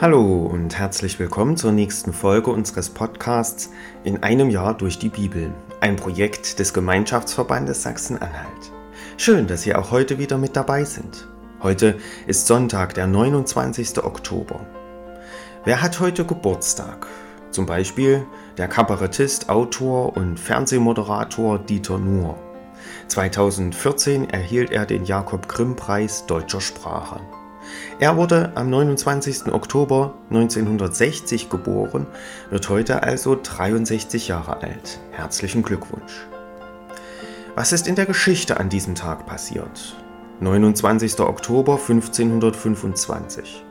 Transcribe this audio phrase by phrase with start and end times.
[0.00, 3.72] Hallo und herzlich willkommen zur nächsten Folge unseres Podcasts
[4.04, 8.72] In einem Jahr durch die Bibel, ein Projekt des Gemeinschaftsverbandes Sachsen-Anhalt.
[9.16, 11.26] Schön, dass Sie auch heute wieder mit dabei sind.
[11.64, 11.98] Heute
[12.28, 14.04] ist Sonntag, der 29.
[14.04, 14.64] Oktober.
[15.64, 17.08] Wer hat heute Geburtstag?
[17.50, 18.24] Zum Beispiel
[18.56, 22.38] der Kabarettist, Autor und Fernsehmoderator Dieter Nuhr.
[23.08, 27.18] 2014 erhielt er den Jakob Grimm Preis deutscher Sprache.
[27.98, 29.52] Er wurde am 29.
[29.52, 32.06] Oktober 1960 geboren,
[32.50, 35.00] wird heute also 63 Jahre alt.
[35.10, 36.26] Herzlichen Glückwunsch.
[37.54, 39.96] Was ist in der Geschichte an diesem Tag passiert?
[40.40, 41.18] 29.
[41.18, 43.64] Oktober 1525.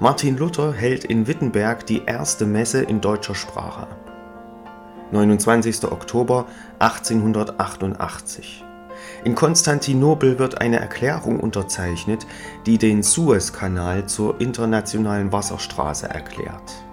[0.00, 4.12] Martin Luther hält in Wittenberg die erste Messe in deutscher Sprache ab.
[5.12, 5.84] 29.
[5.84, 6.46] Oktober
[6.78, 8.64] 1888.
[9.24, 12.26] In Konstantinopel wird eine Erklärung unterzeichnet,
[12.66, 16.84] die den Suezkanal zur internationalen Wasserstraße erklärt.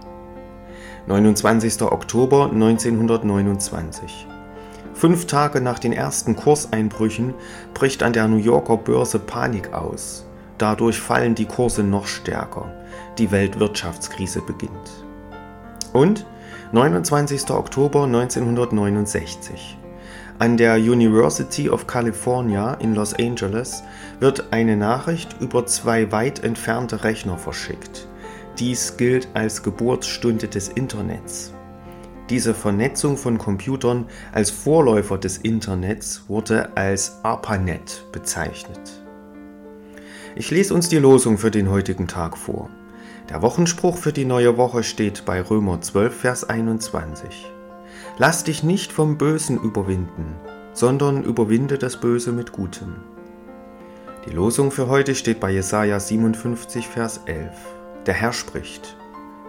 [1.08, 1.82] 29.
[1.82, 4.28] Oktober 1929.
[4.94, 7.34] Fünf Tage nach den ersten Kurseinbrüchen
[7.74, 10.26] bricht an der New Yorker Börse Panik aus.
[10.58, 12.74] Dadurch fallen die Kurse noch stärker.
[13.18, 15.06] Die Weltwirtschaftskrise beginnt.
[15.94, 16.26] Und
[16.74, 17.50] 29.
[17.50, 19.78] Oktober 1969.
[20.40, 23.84] An der University of California in Los Angeles
[24.22, 28.08] wird eine Nachricht über zwei weit entfernte Rechner verschickt.
[28.58, 31.52] Dies gilt als Geburtsstunde des Internets.
[32.30, 39.04] Diese Vernetzung von Computern als Vorläufer des Internets wurde als ARPANET bezeichnet.
[40.38, 42.70] Ich lese uns die Losung für den heutigen Tag vor.
[43.30, 47.52] Der Wochenspruch für die neue Woche steht bei Römer 12, Vers 21.
[48.22, 50.36] Lass dich nicht vom Bösen überwinden,
[50.74, 52.96] sondern überwinde das Böse mit Gutem.
[54.26, 57.50] Die Losung für heute steht bei Jesaja 57, Vers 11.
[58.08, 58.98] Der Herr spricht: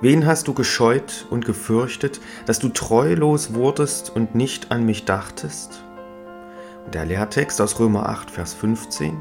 [0.00, 5.82] Wen hast du gescheut und gefürchtet, dass du treulos wurdest und nicht an mich dachtest?
[6.84, 9.20] Und der Lehrtext aus Römer 8, Vers 15.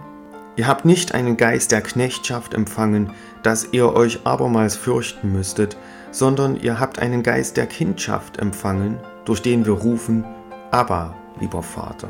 [0.57, 5.75] Ihr habt nicht einen Geist der Knechtschaft empfangen, dass ihr euch abermals fürchten müsstet,
[6.11, 10.25] sondern ihr habt einen Geist der Kindschaft empfangen, durch den wir rufen,
[10.71, 12.07] aber, lieber Vater.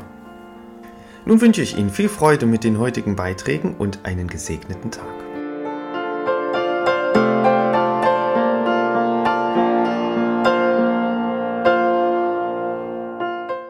[1.26, 5.29] Nun wünsche ich Ihnen viel Freude mit den heutigen Beiträgen und einen gesegneten Tag.